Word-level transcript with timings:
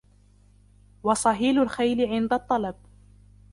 و 1.03 1.13
صهيل 1.13 1.59
الخيل 1.59 2.05
عند 2.05 2.33
الطلب 2.33 2.75